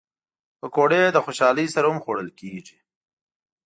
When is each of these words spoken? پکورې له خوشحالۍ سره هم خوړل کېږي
پکورې 0.59 1.03
له 1.15 1.19
خوشحالۍ 1.25 1.67
سره 1.75 1.85
هم 1.91 1.97
خوړل 2.03 2.29
کېږي 2.39 2.77